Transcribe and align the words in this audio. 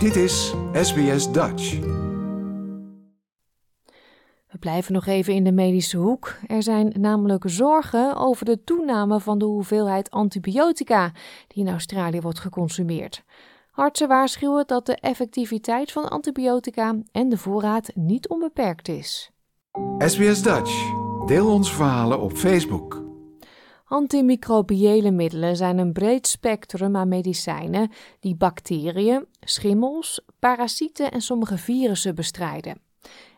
Dit 0.00 0.16
is 0.16 0.54
SBS 0.72 1.32
Dutch. 1.32 1.78
We 4.48 4.58
blijven 4.58 4.92
nog 4.92 5.06
even 5.06 5.34
in 5.34 5.44
de 5.44 5.52
medische 5.52 5.96
hoek. 5.96 6.36
Er 6.46 6.62
zijn 6.62 6.94
namelijk 6.98 7.44
zorgen 7.46 8.16
over 8.16 8.44
de 8.44 8.64
toename 8.64 9.20
van 9.20 9.38
de 9.38 9.44
hoeveelheid 9.44 10.10
antibiotica 10.10 11.12
die 11.46 11.64
in 11.64 11.72
Australië 11.72 12.20
wordt 12.20 12.38
geconsumeerd. 12.38 13.24
Artsen 13.72 14.08
waarschuwen 14.08 14.66
dat 14.66 14.86
de 14.86 14.96
effectiviteit 14.96 15.92
van 15.92 16.08
antibiotica 16.08 16.98
en 17.12 17.28
de 17.28 17.38
voorraad 17.38 17.90
niet 17.94 18.28
onbeperkt 18.28 18.88
is. 18.88 19.30
SBS 19.98 20.42
Dutch. 20.42 20.92
Deel 21.26 21.52
onze 21.52 21.74
verhalen 21.74 22.20
op 22.20 22.32
Facebook. 22.32 23.09
Antimicrobiële 23.90 25.10
middelen 25.10 25.56
zijn 25.56 25.78
een 25.78 25.92
breed 25.92 26.26
spectrum 26.26 26.96
aan 26.96 27.08
medicijnen 27.08 27.90
die 28.20 28.36
bacteriën, 28.36 29.26
schimmels, 29.40 30.20
parasieten 30.38 31.10
en 31.10 31.20
sommige 31.20 31.58
virussen 31.58 32.14
bestrijden. 32.14 32.80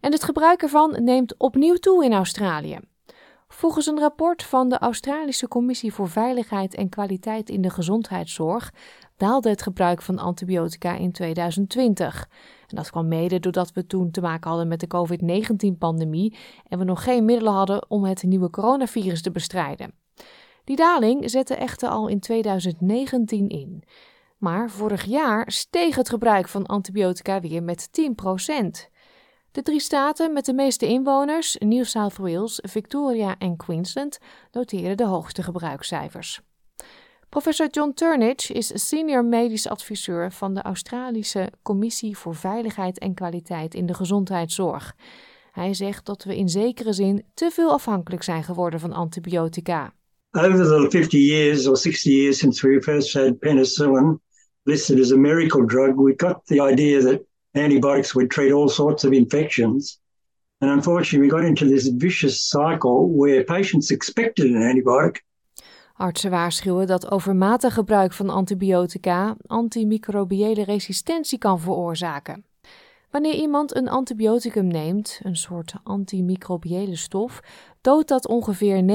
En 0.00 0.12
het 0.12 0.24
gebruik 0.24 0.62
ervan 0.62 1.04
neemt 1.04 1.34
opnieuw 1.38 1.74
toe 1.74 2.04
in 2.04 2.12
Australië. 2.12 2.78
Volgens 3.48 3.86
een 3.86 3.98
rapport 3.98 4.42
van 4.42 4.68
de 4.68 4.78
Australische 4.78 5.48
Commissie 5.48 5.92
voor 5.92 6.08
Veiligheid 6.08 6.74
en 6.74 6.88
Kwaliteit 6.88 7.50
in 7.50 7.60
de 7.60 7.70
Gezondheidszorg 7.70 8.72
daalde 9.16 9.48
het 9.48 9.62
gebruik 9.62 10.02
van 10.02 10.18
antibiotica 10.18 10.94
in 10.94 11.12
2020. 11.12 12.28
En 12.66 12.76
dat 12.76 12.90
kwam 12.90 13.08
mede 13.08 13.40
doordat 13.40 13.72
we 13.72 13.86
toen 13.86 14.10
te 14.10 14.20
maken 14.20 14.48
hadden 14.48 14.68
met 14.68 14.80
de 14.80 14.86
COVID-19-pandemie 14.86 16.36
en 16.68 16.78
we 16.78 16.84
nog 16.84 17.02
geen 17.02 17.24
middelen 17.24 17.52
hadden 17.52 17.90
om 17.90 18.04
het 18.04 18.22
nieuwe 18.22 18.50
coronavirus 18.50 19.22
te 19.22 19.30
bestrijden. 19.30 20.06
Die 20.68 20.76
daling 20.76 21.30
zette 21.30 21.54
echter 21.54 21.88
al 21.88 22.08
in 22.08 22.20
2019 22.20 23.48
in. 23.48 23.82
Maar 24.38 24.70
vorig 24.70 25.04
jaar 25.04 25.52
steeg 25.52 25.96
het 25.96 26.08
gebruik 26.08 26.48
van 26.48 26.66
antibiotica 26.66 27.40
weer 27.40 27.62
met 27.62 27.88
10%. 27.90 28.04
De 29.52 29.62
drie 29.62 29.80
staten 29.80 30.32
met 30.32 30.44
de 30.44 30.52
meeste 30.52 30.86
inwoners, 30.86 31.56
New 31.58 31.84
South 31.84 32.16
Wales, 32.16 32.60
Victoria 32.62 33.38
en 33.38 33.56
Queensland, 33.56 34.18
noteren 34.52 34.96
de 34.96 35.04
hoogste 35.04 35.42
gebruikscijfers. 35.42 36.40
Professor 37.28 37.68
John 37.70 37.92
Turnage 37.94 38.52
is 38.52 38.88
senior 38.88 39.24
medisch 39.24 39.68
adviseur 39.68 40.32
van 40.32 40.54
de 40.54 40.62
Australische 40.62 41.52
Commissie 41.62 42.16
voor 42.16 42.34
Veiligheid 42.34 42.98
en 42.98 43.14
Kwaliteit 43.14 43.74
in 43.74 43.86
de 43.86 43.94
Gezondheidszorg. 43.94 44.96
Hij 45.52 45.74
zegt 45.74 46.06
dat 46.06 46.24
we 46.24 46.36
in 46.36 46.48
zekere 46.48 46.92
zin 46.92 47.24
te 47.34 47.50
veel 47.50 47.72
afhankelijk 47.72 48.22
zijn 48.22 48.44
geworden 48.44 48.80
van 48.80 48.92
antibiotica. 48.92 49.92
Over 50.38 50.56
the 50.56 50.88
50 50.88 51.18
years 51.18 51.66
or 51.66 51.76
60 51.76 52.10
years 52.10 52.40
since 52.40 52.62
we 52.62 52.80
first 52.80 53.12
had 53.12 53.40
penicillin 53.40 54.20
listed 54.66 55.00
as 55.00 55.10
a 55.10 55.16
miracle 55.16 55.66
drug, 55.66 55.96
we 55.96 56.14
got 56.14 56.46
the 56.46 56.60
idea 56.60 57.02
that 57.02 57.26
antibiotics 57.56 58.14
would 58.14 58.30
treat 58.30 58.52
all 58.52 58.68
sorts 58.68 59.02
of 59.02 59.12
infections. 59.12 59.98
And 60.60 60.70
unfortunately, 60.70 61.26
we 61.26 61.28
got 61.28 61.44
into 61.44 61.64
this 61.64 61.88
vicious 61.88 62.48
cycle 62.48 63.10
where 63.10 63.42
patients 63.42 63.90
expected 63.90 64.46
an 64.46 64.62
antibiotic. 64.62 65.16
Artsen 65.96 66.30
waarschuwen 66.30 66.86
dat 66.86 67.10
overmatig 67.10 67.74
gebruik 67.74 68.12
van 68.12 68.30
antibiotica 68.30 69.36
antimicrobiële 69.46 70.64
resistentie 70.64 71.38
kan 71.38 71.60
veroorzaken. 71.60 72.44
Wanneer 73.10 73.34
iemand 73.34 73.76
een 73.76 73.88
antibioticum 73.88 74.66
neemt, 74.66 75.20
een 75.22 75.36
soort 75.36 75.74
antimicrobiële 75.82 76.96
stof, 76.96 77.40
doodt 77.80 78.08
dat 78.08 78.28
ongeveer 78.28 78.82
99,99% 78.82 78.86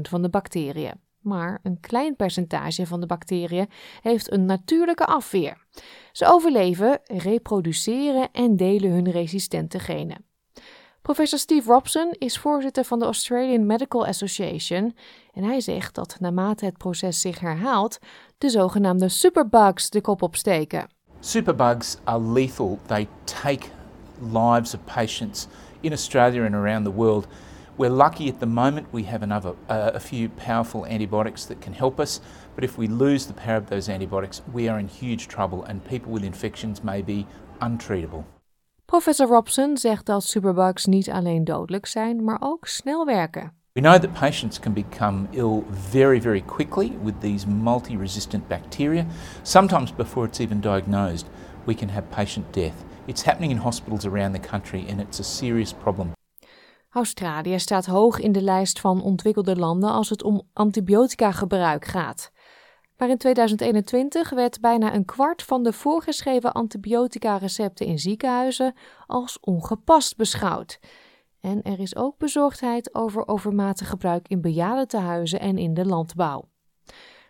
van 0.00 0.22
de 0.22 0.28
bacteriën. 0.28 1.00
Maar 1.20 1.60
een 1.62 1.80
klein 1.80 2.16
percentage 2.16 2.86
van 2.86 3.00
de 3.00 3.06
bacteriën 3.06 3.68
heeft 4.00 4.32
een 4.32 4.44
natuurlijke 4.44 5.06
afweer. 5.06 5.66
Ze 6.12 6.26
overleven, 6.26 7.00
reproduceren 7.04 8.28
en 8.32 8.56
delen 8.56 8.90
hun 8.90 9.10
resistente 9.10 9.78
genen. 9.78 10.24
Professor 11.02 11.38
Steve 11.38 11.72
Robson 11.72 12.10
is 12.18 12.38
voorzitter 12.38 12.84
van 12.84 12.98
de 12.98 13.04
Australian 13.04 13.66
Medical 13.66 14.06
Association 14.06 14.96
en 15.32 15.44
hij 15.44 15.60
zegt 15.60 15.94
dat 15.94 16.16
naarmate 16.20 16.64
het 16.64 16.78
proces 16.78 17.20
zich 17.20 17.40
herhaalt, 17.40 17.98
de 18.38 18.48
zogenaamde 18.48 19.08
superbugs 19.08 19.90
de 19.90 20.00
kop 20.00 20.22
opsteken. 20.22 20.88
Superbugs 21.22 21.98
are 22.04 22.18
lethal. 22.18 22.80
They 22.88 23.06
take 23.26 23.70
lives 24.20 24.74
of 24.74 24.84
patients 24.86 25.46
in 25.80 25.92
Australia 25.92 26.42
and 26.42 26.54
around 26.54 26.82
the 26.82 26.90
world. 26.90 27.28
We're 27.78 27.90
lucky 27.90 28.28
at 28.28 28.40
the 28.40 28.46
moment 28.46 28.92
we 28.92 29.04
have 29.04 29.22
another 29.22 29.54
uh, 29.68 29.92
a 29.94 30.00
few 30.00 30.28
powerful 30.30 30.84
antibiotics 30.84 31.44
that 31.44 31.60
can 31.60 31.74
help 31.74 32.00
us, 32.00 32.20
but 32.56 32.64
if 32.64 32.76
we 32.76 32.88
lose 32.88 33.26
the 33.26 33.34
power 33.34 33.56
of 33.56 33.70
those 33.70 33.88
antibiotics, 33.88 34.42
we 34.52 34.68
are 34.68 34.80
in 34.80 34.88
huge 34.88 35.28
trouble 35.28 35.62
and 35.64 35.84
people 35.84 36.12
with 36.12 36.24
infections 36.24 36.82
may 36.82 37.02
be 37.02 37.26
untreatable. 37.60 38.24
Professor 38.86 39.26
Robson 39.26 39.76
zegt 39.76 40.06
dat 40.06 40.24
superbugs 40.24 40.86
niet 40.86 41.10
alleen 41.10 41.44
dodelijk 41.44 41.86
zijn, 41.86 42.24
maar 42.24 42.38
ook 42.40 42.66
snel 42.66 43.06
werken. 43.06 43.52
We 43.74 43.80
know 43.80 43.98
that 43.98 44.12
patients 44.12 44.58
can 44.58 44.74
become 44.74 45.28
ill 45.32 45.64
very, 45.70 46.20
very 46.20 46.42
quickly 46.42 46.90
with 47.02 47.20
these 47.20 47.46
multi 47.46 47.96
resistant 47.96 48.46
bacteria. 48.48 49.06
Sometimes, 49.42 49.90
before 49.92 50.26
it's 50.26 50.40
even 50.40 50.60
diagnosed, 50.60 51.26
we 51.64 51.74
can 51.74 51.88
have 51.88 52.10
patient 52.10 52.52
death. 52.52 52.84
It's 53.06 53.22
happening 53.22 53.50
in 53.50 53.56
hospitals 53.56 54.04
around 54.04 54.32
the 54.32 54.48
country 54.48 54.84
and 54.88 55.00
it's 55.00 55.20
a 55.20 55.24
serious 55.24 55.72
problem. 55.72 56.12
Australië 56.90 57.58
staat 57.58 57.86
hoog 57.86 58.18
in 58.18 58.32
de 58.32 58.42
lijst 58.42 58.80
van 58.80 59.02
ontwikkelde 59.02 59.56
landen 59.56 59.90
als 59.90 60.10
het 60.10 60.22
om 60.22 60.42
antibiotica 60.52 61.30
gebruik 61.30 61.84
gaat. 61.84 62.30
Maar 62.96 63.08
in 63.08 63.18
2021 63.18 64.30
werd 64.30 64.60
bijna 64.60 64.94
een 64.94 65.04
kwart 65.04 65.42
van 65.42 65.62
de 65.62 65.72
voorgeschreven 65.72 66.52
antibiotica-recepten 66.52 67.86
in 67.86 67.98
ziekenhuizen 67.98 68.74
als 69.06 69.40
ongepast 69.40 70.16
beschouwd. 70.16 70.78
En 71.42 71.62
er 71.62 71.80
is 71.80 71.96
ook 71.96 72.18
bezorgdheid 72.18 72.94
over 72.94 73.28
overmatig 73.28 73.88
gebruik 73.88 74.28
in 74.28 74.40
bejaardentehuizen 74.40 75.40
en 75.40 75.58
in 75.58 75.74
de 75.74 75.86
landbouw. 75.86 76.44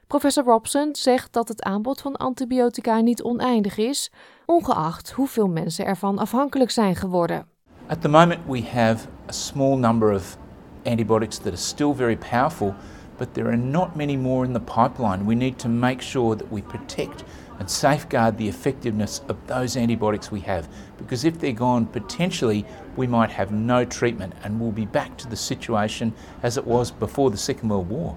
Professor 0.06 0.44
Robson 0.44 0.88
zegt 0.94 1.32
dat 1.32 1.48
het 1.48 1.62
aanbod 1.62 2.00
van 2.00 2.16
antibiotica 2.16 3.00
niet 3.00 3.22
oneindig 3.22 3.76
is, 3.76 4.12
ongeacht 4.46 5.10
hoeveel 5.10 5.48
mensen 5.48 5.86
ervan 5.86 6.18
afhankelijk 6.18 6.70
zijn 6.70 6.96
geworden. 6.96 7.46
At 7.86 8.00
the 8.00 8.08
moment, 8.08 8.40
we 8.46 8.62
have 8.62 9.08
a 9.28 9.32
small 9.32 9.76
number 9.76 10.14
of 10.14 10.38
antibiotics 10.84 11.36
that 11.36 11.46
are 11.46 11.56
still 11.56 11.94
very 11.94 12.16
powerful, 12.16 12.74
but 13.18 13.34
there 13.34 13.48
are 13.48 13.56
not 13.56 13.96
many 13.96 14.16
more 14.16 14.44
in 14.44 14.52
the 14.52 14.60
pipeline. 14.60 15.26
We 15.26 15.34
need 15.34 15.58
to 15.58 15.68
make 15.68 16.02
sure 16.02 16.36
that 16.36 16.50
we 16.52 16.62
protect 16.62 17.24
and 17.58 17.70
safeguard 17.70 18.36
the 18.36 18.48
effectiveness 18.48 19.20
of 19.28 19.36
those 19.46 19.76
antibiotics 19.76 20.30
we 20.30 20.40
have. 20.40 20.68
Because 20.96 21.24
if 21.24 21.38
they're 21.38 21.52
gone, 21.52 21.86
potentially 21.86 22.64
we 22.96 23.06
might 23.06 23.30
have 23.30 23.52
no 23.52 23.84
treatment 23.84 24.34
and 24.42 24.60
we'll 24.60 24.72
be 24.72 24.86
back 24.86 25.16
to 25.18 25.28
the 25.28 25.36
situation 25.36 26.12
as 26.42 26.56
it 26.56 26.66
was 26.66 26.90
before 26.90 27.30
the 27.30 27.36
Second 27.36 27.68
World 27.70 27.88
War. 27.88 28.16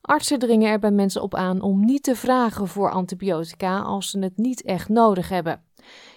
Artsen 0.00 0.38
dringen 0.38 0.70
er 0.70 0.78
bij 0.78 0.90
mensen 0.90 1.22
op 1.22 1.34
aan 1.34 1.60
om 1.60 1.84
niet 1.84 2.02
te 2.02 2.16
vragen 2.16 2.68
voor 2.68 2.90
antibiotica 2.90 3.80
als 3.80 4.10
ze 4.10 4.18
het 4.18 4.36
niet 4.36 4.62
echt 4.62 4.88
nodig 4.88 5.28
hebben. 5.28 5.62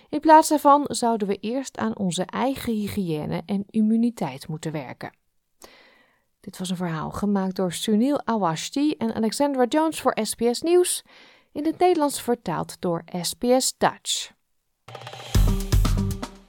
In 0.09 0.19
plaats 0.19 0.49
daarvan 0.49 0.85
zouden 0.87 1.27
we 1.27 1.37
eerst 1.39 1.77
aan 1.77 1.97
onze 1.97 2.25
eigen 2.25 2.73
hygiëne 2.73 3.41
en 3.45 3.63
immuniteit 3.69 4.47
moeten 4.47 4.71
werken. 4.71 5.11
Dit 6.41 6.57
was 6.57 6.69
een 6.69 6.75
verhaal 6.75 7.11
gemaakt 7.11 7.55
door 7.55 7.73
Sunil 7.73 8.25
Awashti 8.25 8.95
en 8.97 9.13
Alexandra 9.13 9.65
Jones 9.65 10.01
voor 10.01 10.17
SBS 10.21 10.61
Nieuws, 10.61 11.03
in 11.51 11.65
het 11.65 11.77
Nederlands 11.77 12.21
vertaald 12.21 12.75
door 12.79 13.03
SBS 13.21 13.73
Dutch. 13.77 14.31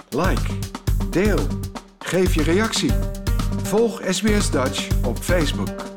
Like, 0.08 0.58
deel, 1.10 1.46
geef 1.98 2.34
je 2.34 2.42
reactie. 2.42 2.92
Volg 3.62 4.02
SBS 4.10 4.50
Dutch 4.50 5.04
op 5.04 5.18
Facebook. 5.18 5.91